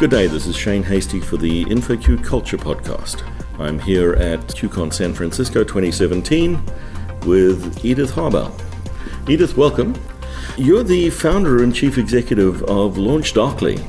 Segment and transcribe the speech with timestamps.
[0.00, 3.22] Good day, this is Shane Hastie for the InfoQ Culture Podcast.
[3.58, 6.58] I'm here at QCon San Francisco 2017
[7.26, 8.50] with Edith Harbaugh.
[9.28, 9.94] Edith, welcome.
[10.56, 13.86] You're the founder and chief executive of LaunchDarkly.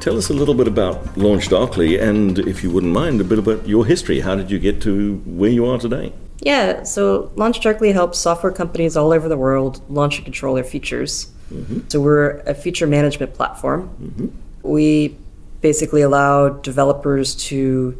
[0.00, 3.68] Tell us a little bit about LaunchDarkly and, if you wouldn't mind, a bit about
[3.68, 4.20] your history.
[4.20, 6.14] How did you get to where you are today?
[6.40, 11.30] Yeah, so LaunchDarkly helps software companies all over the world launch and control their features.
[11.52, 11.80] Mm-hmm.
[11.88, 13.90] So we're a feature management platform.
[14.00, 14.28] Mm-hmm.
[14.62, 15.18] We
[15.62, 17.96] basically allow developers to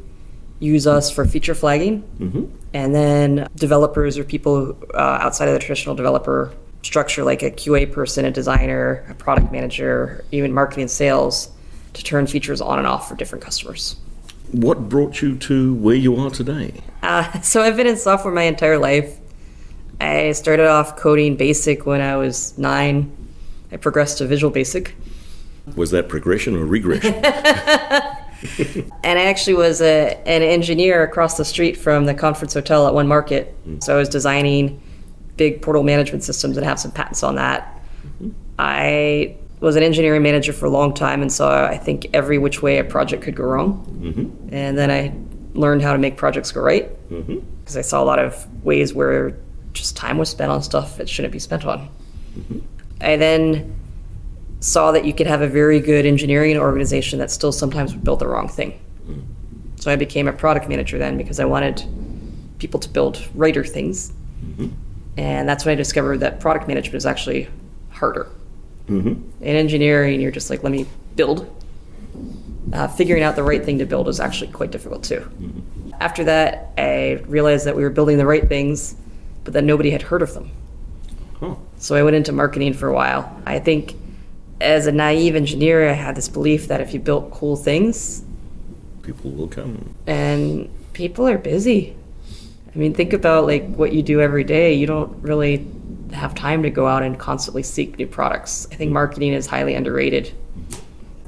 [0.59, 2.45] use us for feature flagging, mm-hmm.
[2.75, 7.91] and then developers or people uh, outside of the traditional developer structure, like a QA
[7.91, 11.51] person, a designer, a product manager, even marketing and sales,
[11.95, 13.97] to turn features on and off for different customers.
[14.53, 16.75] What brought you to where you are today?
[17.03, 19.19] Uh, so I've been in software my entire life.
[20.01, 23.17] I started off coding BASIC when I was nine.
[23.71, 24.95] I progressed to Visual Basic.
[25.77, 27.15] Was that progression or regression?
[29.05, 32.95] and I actually was a, an engineer across the street from the conference hotel at
[32.95, 33.55] One Market.
[33.67, 33.83] Mm.
[33.83, 34.83] So I was designing
[35.37, 37.81] big portal management systems and have some patents on that.
[38.07, 38.31] Mm-hmm.
[38.59, 42.63] I was an engineering manager for a long time and saw, I think, every which
[42.63, 43.87] way a project could go wrong.
[44.01, 44.55] Mm-hmm.
[44.55, 45.15] And then I
[45.55, 47.79] learned how to make projects go right because mm-hmm.
[47.79, 49.37] I saw a lot of ways where
[49.73, 51.89] just time was spent on stuff it shouldn't be spent on.
[52.37, 52.59] Mm-hmm.
[53.01, 53.75] I then
[54.63, 58.21] saw that you could have a very good engineering organization that still sometimes would build
[58.21, 58.79] the wrong thing.
[59.83, 61.85] So I became a product manager then because I wanted
[62.59, 64.13] people to build righter things.
[64.45, 64.69] Mm-hmm.
[65.17, 67.49] And that's when I discovered that product management is actually
[67.91, 68.29] harder.
[68.87, 69.09] Mm-hmm.
[69.09, 71.53] In engineering, you're just like, let me build.
[72.73, 75.19] Uh, figuring out the right thing to build is actually quite difficult too.
[75.19, 75.95] Mm-hmm.
[76.01, 78.95] After that, I realized that we were building the right things,
[79.43, 80.53] but that nobody had heard of them.
[81.41, 81.57] Huh.
[81.79, 83.43] So I went into marketing for a while.
[83.47, 83.97] I think
[84.63, 88.25] as a naive engineer, I had this belief that if you built cool things,
[89.03, 89.95] people will come.
[90.07, 91.97] And people are busy.
[92.75, 94.75] I mean, think about like what you do every day.
[94.75, 95.67] You don't really
[96.13, 98.67] have time to go out and constantly seek new products.
[98.71, 100.33] I think marketing is highly underrated.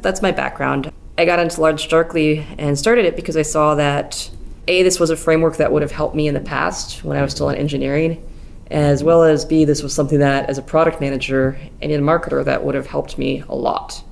[0.00, 0.92] That's my background.
[1.16, 4.30] I got into LaunchDarkly and started it because I saw that
[4.68, 7.22] A, this was a framework that would have helped me in the past when I
[7.22, 8.22] was still in engineering
[8.70, 12.44] as well as B, this was something that as a product manager and a marketer
[12.44, 14.02] that would have helped me a lot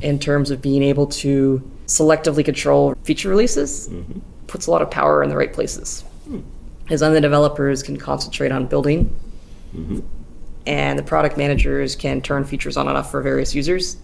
[0.00, 3.88] in terms of being able to selectively control feature releases.
[3.88, 4.20] Mm-hmm.
[4.46, 6.04] Puts a lot of power in the right places.
[6.28, 6.42] Mm.
[6.90, 9.14] As then the developers can concentrate on building,
[9.74, 10.00] mm-hmm.
[10.66, 13.96] and the product managers can turn features on and off for various users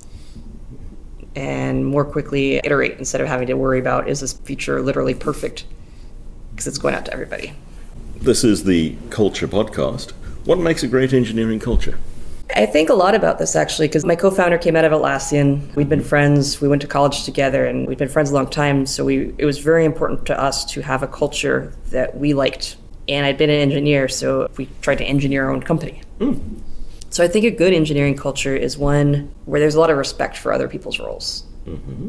[1.36, 5.66] and more quickly iterate instead of having to worry about is this feature literally perfect
[6.50, 7.52] because it's going out to everybody.
[8.26, 10.10] This is the Culture Podcast.
[10.46, 11.96] What makes a great engineering culture?
[12.56, 15.72] I think a lot about this actually because my co-founder came out of Atlassian.
[15.76, 16.60] We'd been friends.
[16.60, 18.84] We went to college together, and we'd been friends a long time.
[18.84, 22.78] So we it was very important to us to have a culture that we liked.
[23.06, 26.02] And I'd been an engineer, so we tried to engineer our own company.
[26.18, 26.62] Mm.
[27.10, 30.36] So I think a good engineering culture is one where there's a lot of respect
[30.36, 31.44] for other people's roles.
[31.64, 32.08] Mm-hmm.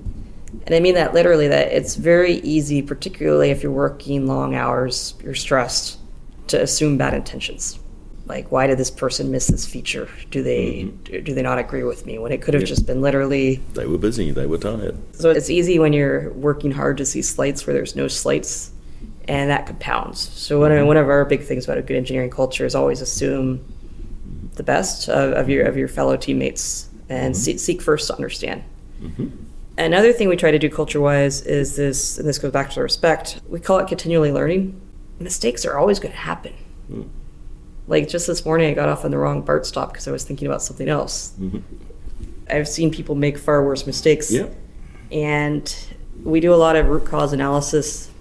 [0.66, 5.14] And I mean that literally, that it's very easy, particularly if you're working long hours,
[5.24, 6.00] you're stressed,
[6.48, 7.80] to assume bad intentions.
[8.26, 10.10] Like, why did this person miss this feature?
[10.32, 11.24] Do they mm-hmm.
[11.24, 12.20] do they not agree with me?
[12.20, 12.68] When it could have yeah.
[12.68, 14.98] just been literally they were busy, they were tired.
[15.16, 18.72] So it's easy when you're working hard to see slights where there's no slights,
[19.30, 20.20] and that compounds.
[20.20, 20.88] So one, mm-hmm.
[20.88, 23.64] one of our big things about a good engineering culture is always assume
[24.56, 27.42] the best of, of your of your fellow teammates and mm-hmm.
[27.42, 28.64] seek, seek first to understand.
[29.02, 29.28] Mm-hmm.
[29.78, 32.82] Another thing we try to do culture wise is this, and this goes back to
[32.82, 34.82] respect, we call it continually learning.
[35.20, 36.54] Mistakes are always going to happen.
[36.92, 37.10] Mm.
[37.88, 40.24] Like just this morning, I got off on the wrong BART stop because I was
[40.24, 41.34] thinking about something else.
[41.40, 41.60] Mm-hmm.
[42.50, 44.32] I've seen people make far worse mistakes.
[44.32, 44.54] Yep.
[45.12, 45.76] And
[46.24, 48.12] we do a lot of root cause analysis,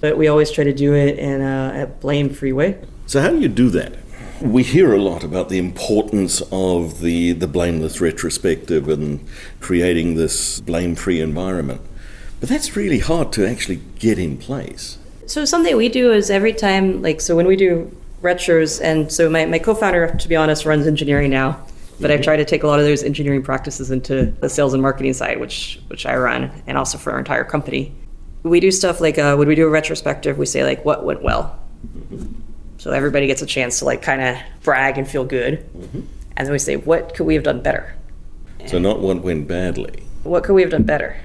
[0.00, 2.78] but we always try to do it in a, a blame free way.
[3.06, 3.96] So, how do you do that?
[4.40, 9.26] We hear a lot about the importance of the, the blameless retrospective and
[9.60, 11.80] creating this blame free environment.
[12.40, 14.98] But that's really hard to actually get in place.
[15.26, 19.28] So, something we do is every time, like, so when we do retros, and so
[19.28, 21.60] my, my co founder, to be honest, runs engineering now.
[21.98, 22.20] But mm-hmm.
[22.20, 25.14] I try to take a lot of those engineering practices into the sales and marketing
[25.14, 27.94] side, which which I run, and also for our entire company.
[28.42, 31.22] We do stuff like uh, when we do a retrospective, we say like what went
[31.22, 31.58] well.
[31.86, 32.42] Mm-hmm
[32.86, 35.58] so everybody gets a chance to like kind of brag and feel good.
[35.76, 36.00] Mm-hmm.
[36.36, 37.96] And then we say, what could we have done better?
[38.66, 40.04] So not what went badly.
[40.22, 41.16] What could we have done better?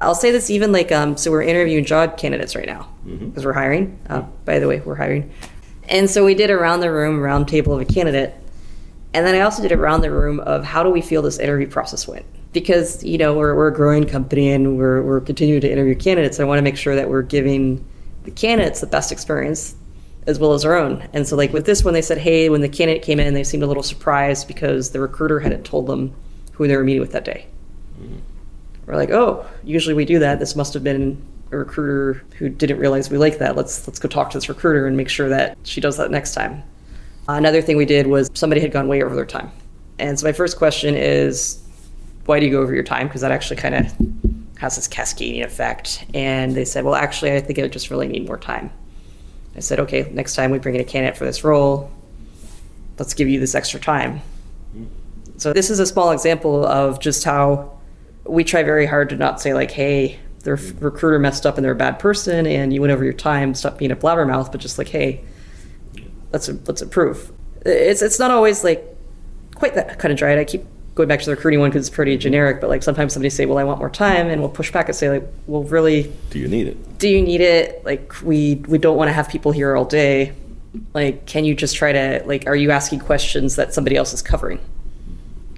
[0.00, 3.44] I'll say this even like um, so we're interviewing job candidates right now because mm-hmm.
[3.44, 3.98] we're hiring.
[4.08, 5.30] Uh, by the way, we're hiring.
[5.88, 8.34] And so we did around the room round table of a candidate,
[9.12, 11.66] and then I also did around the room of how do we feel this interview
[11.66, 12.24] process went.
[12.52, 16.40] because you know we're, we're a growing company and we're, we're continuing to interview candidates
[16.40, 17.84] i want to make sure that we're giving
[18.24, 19.76] the candidates the best experience
[20.26, 22.60] as well as our own and so like with this one they said hey when
[22.60, 26.12] the candidate came in they seemed a little surprised because the recruiter hadn't told them
[26.52, 27.46] who they were meeting with that day
[28.86, 31.20] we're like oh usually we do that this must have been
[31.52, 34.86] a recruiter who didn't realize we like that let's let's go talk to this recruiter
[34.86, 36.62] and make sure that she does that next time
[37.28, 39.50] another thing we did was somebody had gone way over their time
[39.98, 41.62] and so my first question is
[42.30, 43.08] why do you go over your time?
[43.08, 43.92] Because that actually kind of
[44.58, 46.04] has this cascading effect.
[46.14, 48.70] And they said, well, actually, I think I just really need more time.
[49.56, 51.90] I said, okay, next time we bring in a candidate for this role,
[52.98, 54.20] let's give you this extra time.
[54.76, 54.84] Mm-hmm.
[55.38, 57.79] So this is a small example of just how
[58.30, 61.72] we try very hard to not say like, hey, the recruiter messed up and they're
[61.72, 64.78] a bad person and you went over your time, stop being a blabbermouth, but just
[64.78, 65.22] like, hey,
[66.32, 67.30] let's let's improve.
[67.66, 68.84] It's it's not always like
[69.54, 70.38] quite that cut and dried.
[70.38, 73.12] I keep going back to the recruiting one because it's pretty generic, but like sometimes
[73.12, 75.62] somebody say, well, I want more time, and we'll push back and say like, well,
[75.64, 76.98] really, Do you need it?
[76.98, 77.84] do you need it?
[77.84, 80.32] Like we we don't want to have people here all day.
[80.94, 84.22] Like, can you just try to like, are you asking questions that somebody else is
[84.22, 84.60] covering?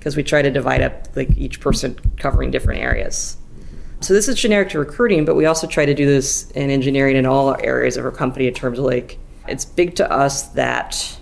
[0.03, 3.37] Because we try to divide up like each person covering different areas.
[4.01, 7.15] So this is generic to recruiting, but we also try to do this in engineering
[7.15, 9.17] in all areas of our company in terms of like,
[9.47, 11.21] it's big to us that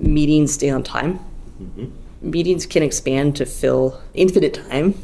[0.00, 1.20] meetings stay on time
[1.62, 2.30] mm-hmm.
[2.30, 4.94] meetings can expand to fill infinite time.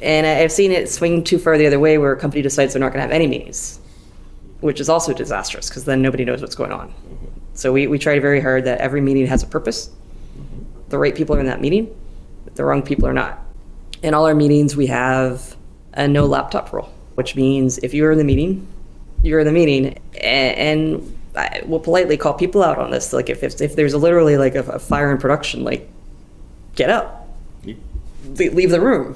[0.00, 2.80] And I've seen it swing too far the other way where a company decides they're
[2.80, 3.80] not going to have any meetings,
[4.60, 6.88] which is also disastrous because then nobody knows what's going on.
[6.88, 7.26] Mm-hmm.
[7.54, 9.88] So we, we try very hard that every meeting has a purpose.
[9.88, 10.88] Mm-hmm.
[10.90, 11.94] The right people are in that meeting,
[12.58, 13.42] the wrong people or not.
[14.02, 15.56] In all our meetings, we have
[15.94, 18.66] a no laptop rule, which means if you're in the meeting,
[19.22, 19.98] you're in the meeting.
[20.20, 23.12] And, I will politely call people out on this.
[23.12, 25.88] Like if, if, if there's a literally like a, a fire in production, like
[26.74, 27.28] get up,
[28.24, 29.14] leave the room.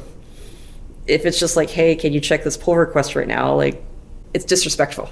[1.06, 3.54] If it's just like, hey, can you check this pull request right now?
[3.56, 3.82] Like,
[4.34, 5.10] it's disrespectful.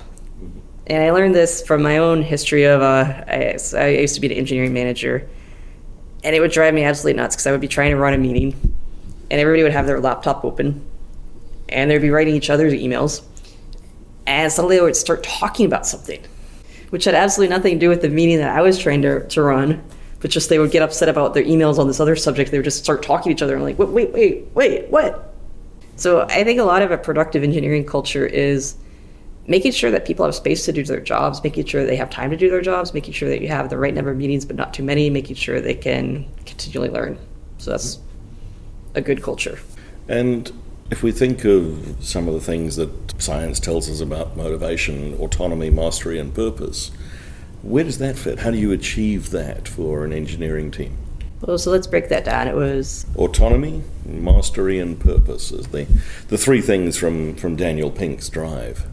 [0.87, 4.29] And I learned this from my own history of, uh, I, I used to be
[4.29, 5.29] an engineering manager,
[6.25, 8.19] and it would drive me absolutely nuts because I would be trying to run a
[8.19, 8.53] meeting,
[9.31, 10.85] and everybody would have their laptop open,
[11.69, 13.23] and they'd be writing each other's emails,
[14.27, 16.23] and suddenly they would start talking about something,
[16.91, 19.43] which had absolutely nothing to do with the meeting that I was trying to, to
[19.43, 19.83] run
[20.21, 22.51] but just they would get upset about their emails on this other subject.
[22.51, 25.35] They would just start talking to each other and like, wait, wait, wait, wait, what?
[25.97, 28.77] So I think a lot of a productive engineering culture is
[29.47, 32.31] making sure that people have space to do their jobs, making sure they have time
[32.31, 34.57] to do their jobs, making sure that you have the right number of meetings but
[34.57, 37.19] not too many, making sure they can continually learn.
[37.59, 37.99] So that's
[38.95, 39.59] a good culture.
[40.09, 40.53] And
[40.91, 42.91] if we think of some of the things that
[43.21, 46.91] science tells us about motivation, autonomy, mastery, and purpose,
[47.63, 48.41] where does that fit?
[48.41, 50.97] How do you achieve that for an engineering team?
[51.43, 52.49] Well, so let's break that down.
[52.49, 55.87] It was Autonomy, mastery, and purpose is the,
[56.29, 58.87] the three things from, from Daniel Pink's drive.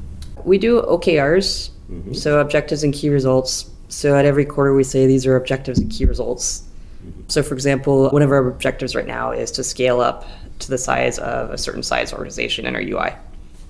[0.47, 2.13] We do OKRs, mm-hmm.
[2.13, 3.69] so objectives and key results.
[3.89, 6.63] So at every quarter, we say these are objectives and key results.
[7.05, 7.21] Mm-hmm.
[7.27, 10.25] So, for example, one of our objectives right now is to scale up
[10.59, 13.13] to the size of a certain size organization in our UI.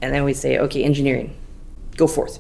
[0.02, 1.36] And then we say, okay, engineering,
[1.98, 2.40] go forth.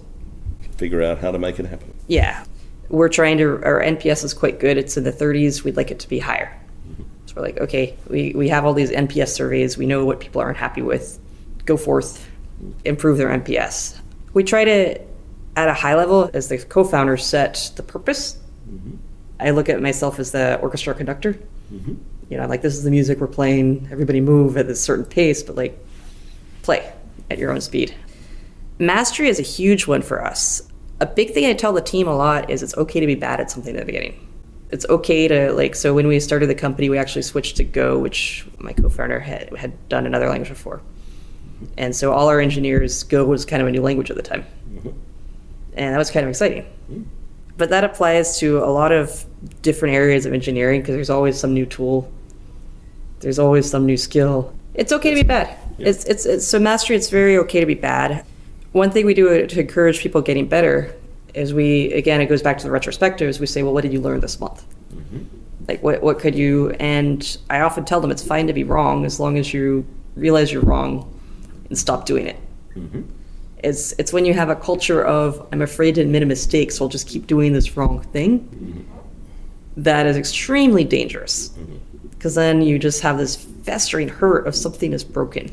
[0.78, 1.92] Figure out how to make it happen.
[2.08, 2.46] Yeah.
[2.90, 4.78] We're trying to, our NPS is quite good.
[4.78, 5.64] It's in the 30s.
[5.64, 6.56] We'd like it to be higher.
[6.88, 7.04] Mm-hmm.
[7.26, 9.78] So we're like, okay, we, we have all these NPS surveys.
[9.78, 11.20] We know what people aren't happy with.
[11.66, 12.30] Go forth,
[12.86, 13.97] improve their NPS.
[14.34, 15.02] We try to,
[15.56, 18.38] at a high level, as the co founder, set the purpose.
[18.70, 18.98] Mm-hmm.
[19.40, 21.34] I look at myself as the orchestra conductor.
[21.74, 21.96] Mm-hmm.
[22.30, 23.88] You know, like this is the music we're playing.
[23.92, 25.78] Everybody move at a certain pace, but like
[26.62, 26.92] play
[27.30, 27.96] at your own speed.
[28.80, 30.62] Mastery is a huge one for us.
[31.00, 33.40] A big thing I tell the team a lot is it's okay to be bad
[33.40, 34.28] at something at the beginning.
[34.72, 35.76] It's okay to like.
[35.76, 39.56] So when we started the company, we actually switched to Go, which my co-founder had
[39.56, 40.82] had done another language before,
[41.78, 44.46] and so all our engineers Go was kind of a new language at the time,
[44.70, 44.90] mm-hmm.
[45.74, 46.64] and that was kind of exciting.
[46.64, 47.04] Mm-hmm.
[47.58, 49.26] But that applies to a lot of
[49.62, 52.12] different areas of engineering because there's always some new tool,
[53.20, 54.54] there's always some new skill.
[54.76, 55.58] It's okay to be bad.
[55.80, 56.96] It's, it's it's so mastery.
[56.96, 58.26] It's very okay to be bad.
[58.74, 60.94] One thing we do to encourage people getting better
[61.34, 63.40] is we again it goes back to the retrospectives.
[63.40, 64.66] We say, well, what did you learn this month?
[64.94, 65.24] Mm-hmm.
[65.68, 66.72] Like what what could you?
[66.80, 69.86] And I often tell them it's fine to be wrong as long as you
[70.16, 71.12] realize you're wrong
[71.70, 72.38] and stop doing it.
[72.76, 73.02] Mm-hmm.
[73.64, 76.86] It's it's when you have a culture of I'm afraid to admit a mistake, so
[76.86, 78.40] I'll just keep doing this wrong thing.
[78.40, 78.82] Mm-hmm.
[79.78, 82.08] That is extremely dangerous mm-hmm.
[82.10, 85.50] because then you just have this festering hurt of something is broken.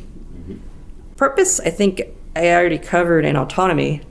[1.16, 2.02] Purpose, I think
[2.34, 4.02] I already covered in autonomy,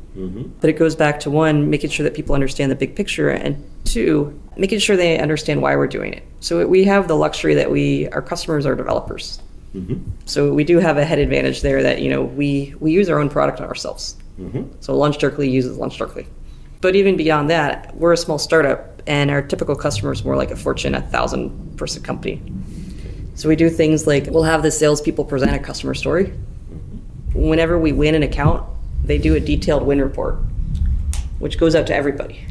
[0.62, 3.62] but it goes back to one, making sure that people understand the big picture, and
[3.83, 6.24] two, making sure they understand why we're doing it.
[6.39, 9.41] So we have the luxury that we our customers are developers.
[9.75, 10.10] Mm-hmm.
[10.25, 13.20] So we do have a head advantage there that you know we we use our
[13.20, 14.15] own product on ourselves.
[14.39, 14.63] Mm-hmm.
[14.80, 16.27] So LaunchDarkly uses LaunchDarkly.
[16.82, 20.51] But even beyond that, we're a small startup, and our typical customer is more like
[20.51, 22.42] a Fortune 1,000 person company.
[23.36, 26.25] So we do things like we'll have the salespeople present a customer story.
[26.25, 27.48] Mm-hmm.
[27.50, 28.68] Whenever we win an account,
[29.03, 30.36] they do a detailed win report,
[31.39, 32.46] which goes out to everybody.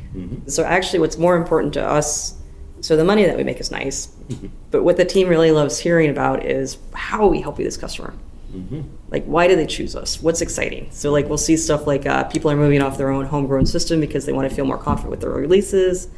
[0.47, 2.35] So actually, what's more important to us,
[2.83, 4.49] so the money that we make is nice, mm-hmm.
[4.73, 8.13] but what the team really loves hearing about is how are we helping this customer?
[8.53, 8.83] Mm-hmm.
[9.09, 10.21] Like, why do they choose us?
[10.21, 10.89] What's exciting?
[10.91, 14.01] So, like, we'll see stuff like uh, people are moving off their own homegrown system
[14.01, 16.09] because they want to feel more confident with their releases.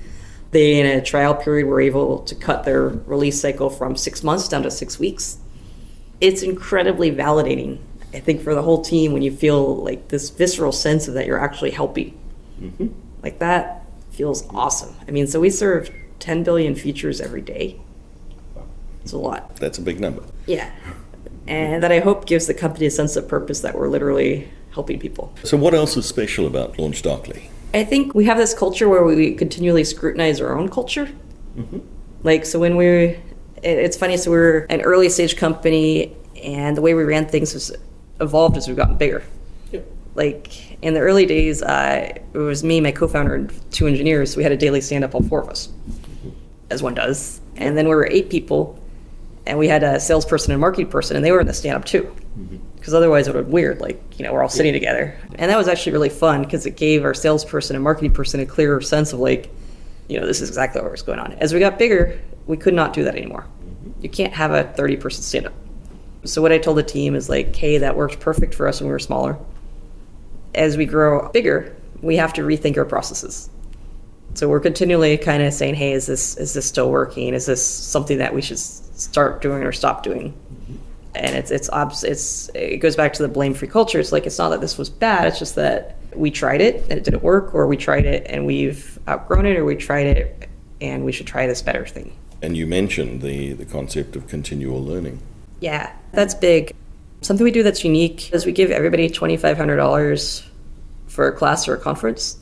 [0.52, 4.49] They, in a trial period, were able to cut their release cycle from six months
[4.49, 5.37] down to six weeks.
[6.23, 7.78] It's incredibly validating,
[8.14, 11.26] I think, for the whole team when you feel like this visceral sense of that
[11.26, 12.18] you're actually helping.
[12.59, 12.88] Mm-hmm.
[13.23, 14.97] Like, that feels awesome.
[15.06, 15.90] I mean, so we serve
[16.25, 17.78] 10 billion features every day.
[19.02, 19.57] It's a lot.
[19.57, 20.23] That's a big number.
[20.47, 20.71] Yeah.
[21.47, 24.99] And that I hope gives the company a sense of purpose that we're literally helping
[24.99, 25.35] people.
[25.43, 27.50] So, what else is special about Launch Darkly?
[27.75, 31.11] I think we have this culture where we continually scrutinize our own culture.
[32.23, 33.21] Like, so when we're,
[33.62, 37.71] it's funny, so we're an early stage company, and the way we ran things has
[38.23, 39.23] evolved as we've gotten bigger.
[40.14, 44.33] Like, in the early days, uh, it was me, my co founder, and two engineers.
[44.33, 45.69] So we had a daily stand up, all four of us,
[46.75, 47.40] as one does.
[47.57, 48.78] And then we were eight people,
[49.47, 51.85] and we had a salesperson and marketing person, and they were in the stand up
[51.85, 52.14] too.
[52.38, 52.59] Mm-hmm.
[52.76, 55.16] Because otherwise it would be weird, like, you know, we're all sitting together.
[55.37, 58.47] And that was actually really fun because it gave our salesperson and marketing person a
[58.47, 59.50] clearer sense of, like,
[60.09, 61.33] you know, this is exactly what was going on.
[61.35, 63.47] As we got bigger, we could not do that anymore.
[63.47, 64.02] Mm-hmm.
[64.02, 65.54] You can't have a 30 person stand up.
[66.25, 68.88] So what I told the team is like, hey, that worked perfect for us when
[68.88, 69.38] we were smaller.
[70.54, 73.49] As we grow bigger, we have to rethink our processes.
[74.34, 77.34] So we're continually kind of saying, hey, is this is this still working?
[77.34, 80.32] Is this something that we should start doing or stop doing?
[80.32, 80.76] Mm-hmm.
[81.14, 84.00] And it's it's obs- it's it goes back to the blame free culture.
[84.00, 85.28] It's like it's not that this was bad.
[85.28, 88.44] It's just that we tried it and it didn't work, or we tried it and
[88.44, 90.48] we've outgrown it, or we tried it
[90.80, 92.12] and we should try this better thing.
[92.42, 95.20] And you mentioned the, the concept of continual learning.
[95.60, 96.74] Yeah, that's big.
[97.22, 100.44] Something we do that's unique is we give everybody $2,500
[101.06, 102.38] for a class or a conference,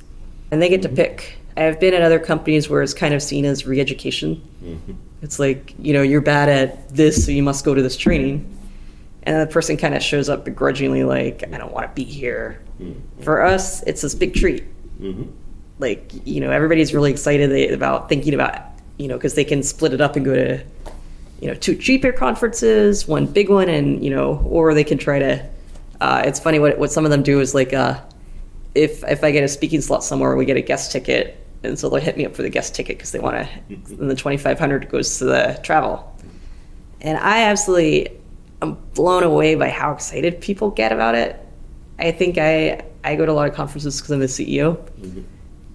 [0.51, 0.97] and they get to mm-hmm.
[0.97, 1.39] pick.
[1.57, 4.43] I've been at other companies where it's kind of seen as re education.
[5.23, 8.49] It's like, you know, you're bad at this, so you must go to this training.
[9.25, 12.61] And the person kind of shows up begrudgingly, like, I don't want to be here.
[13.21, 14.65] For us, it's this big treat.
[15.79, 18.61] Like, you know, everybody's really excited about thinking about,
[18.99, 20.65] you know, because they can split it up and go to
[21.43, 25.19] you know two cheaper conferences one big one and you know or they can try
[25.19, 25.45] to
[26.01, 28.01] uh, it's funny what, what some of them do is like uh,
[28.77, 31.89] if if i get a speaking slot somewhere we get a guest ticket and so
[31.89, 34.01] they'll hit me up for the guest ticket because they want to mm-hmm.
[34.01, 36.09] and the 2500 goes to the travel.
[37.01, 38.19] And i absolutely
[38.61, 41.39] am blown away by how excited people get about it.
[41.99, 45.23] I think i i go to a lot of conferences because i'm the ceo mm-hmm.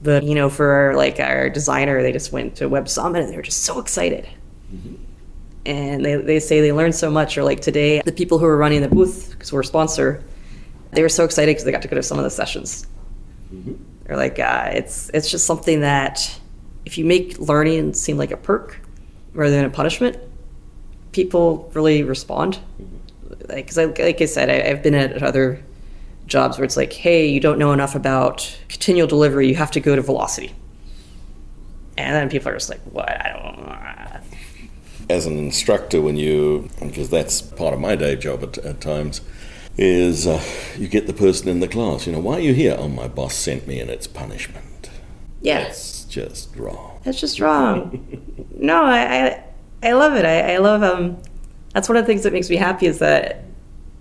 [0.02, 3.38] but you know for like our designer they just went to web summit and they
[3.38, 4.28] were just so excited.
[4.74, 4.96] Mm-hmm.
[5.66, 8.56] And they, they say they learned so much or like today the people who were
[8.56, 10.24] running the booth because we're a sponsor
[10.92, 12.88] they were so excited because they got to go to some of the sessions
[14.08, 16.40] they're like uh, it's it's just something that
[16.86, 18.80] if you make learning seem like a perk
[19.34, 20.18] rather than a punishment
[21.12, 22.60] people really respond.
[23.50, 25.64] Like, because I, like i said I, i've been at other
[26.26, 29.80] jobs where it's like hey you don't know enough about continual delivery you have to
[29.80, 30.54] go to velocity.
[31.98, 33.10] And then people are just like what?
[33.10, 38.58] I don't As an instructor, when you, because that's part of my day job at,
[38.60, 39.22] at times,
[39.78, 40.44] is uh,
[40.78, 42.76] you get the person in the class, you know, why are you here?
[42.78, 44.90] Oh, my boss sent me and it's punishment.
[45.42, 45.68] Yes.
[45.68, 47.00] That's just wrong.
[47.04, 48.48] That's just wrong.
[48.56, 49.44] no, I, I,
[49.84, 50.26] I love it.
[50.26, 51.18] I, I love um.
[51.74, 53.44] That's one of the things that makes me happy is that,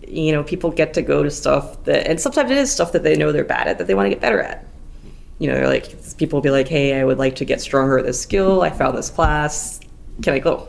[0.06, 3.02] you know, people get to go to stuff that, and sometimes it is stuff that
[3.02, 4.64] they know they're bad at that they want to get better at.
[5.38, 7.98] You know, they're like people will be like, "Hey, I would like to get stronger
[7.98, 8.62] at this skill.
[8.62, 9.80] I found this class.
[10.22, 10.68] Can I go?"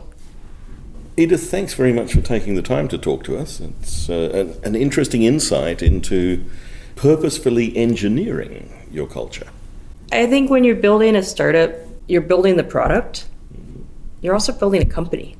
[1.18, 3.58] Edith, thanks very much for taking the time to talk to us.
[3.58, 4.30] It's uh,
[4.62, 6.44] an, an interesting insight into
[6.94, 9.48] purposefully engineering your culture.
[10.12, 11.72] I think when you're building a startup,
[12.06, 13.28] you're building the product.
[14.20, 15.36] You're also building a company,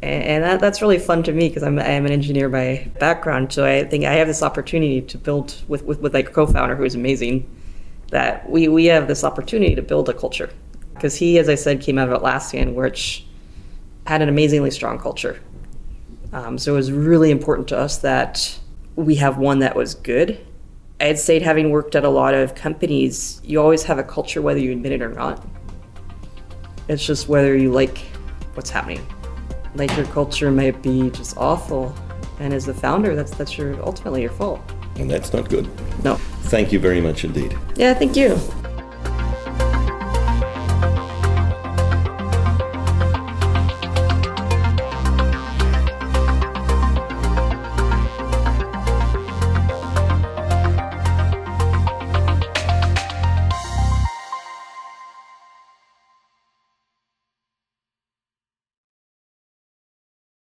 [0.00, 3.52] and, that, that's really fun to me because I'm I'm an engineer by background.
[3.52, 6.74] So I think I have this opportunity to build with with, with like a co-founder
[6.74, 7.46] who is amazing.
[8.08, 10.50] That we we have this opportunity to build a culture
[10.94, 13.26] because he, as I said, came out of Atlassian, which
[14.06, 15.40] had an amazingly strong culture.
[16.32, 18.58] Um, so it was really important to us that
[18.96, 20.38] we have one that was good.
[21.00, 24.60] I'd say, having worked at a lot of companies, you always have a culture whether
[24.60, 25.44] you admit it or not.
[26.88, 27.98] It's just whether you like
[28.54, 29.04] what's happening.
[29.74, 31.94] like your culture might be just awful,
[32.38, 34.60] and as the founder, that's that's your ultimately your fault.
[34.96, 35.68] And that's not good.
[36.04, 36.16] No.
[36.50, 37.56] Thank you very much indeed.
[37.76, 38.38] Yeah, thank you.